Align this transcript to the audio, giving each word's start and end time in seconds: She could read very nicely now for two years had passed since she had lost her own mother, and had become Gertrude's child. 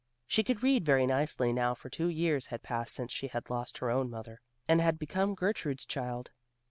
She 0.25 0.43
could 0.43 0.63
read 0.63 0.83
very 0.83 1.05
nicely 1.05 1.53
now 1.53 1.75
for 1.75 1.87
two 1.87 2.07
years 2.07 2.47
had 2.47 2.63
passed 2.63 2.95
since 2.95 3.11
she 3.11 3.27
had 3.27 3.51
lost 3.51 3.77
her 3.77 3.91
own 3.91 4.09
mother, 4.09 4.41
and 4.67 4.81
had 4.81 4.97
become 4.97 5.35
Gertrude's 5.35 5.85
child. 5.85 6.31